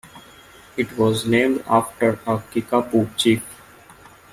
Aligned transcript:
It 0.77 0.97
was 0.97 1.27
named 1.27 1.63
after 1.67 2.13
a 2.25 2.39
Kickapoo 2.51 3.07
chief. 3.17 3.43